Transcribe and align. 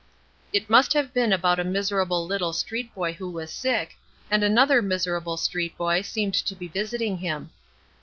It 0.51 0.67
must 0.67 0.93
have 0.93 1.13
been 1.13 1.31
about 1.31 1.59
a 1.59 1.63
miserable 1.63 2.25
little 2.25 2.53
street 2.53 2.91
boy 2.95 3.13
who 3.13 3.29
was 3.29 3.51
sick, 3.53 3.97
and 4.31 4.43
another 4.43 4.81
miserable 4.81 5.37
street 5.37 5.77
boy 5.77 6.01
seemed 6.01 6.33
to 6.33 6.55
be 6.55 6.67
visiting 6.67 7.19
him. 7.19 7.51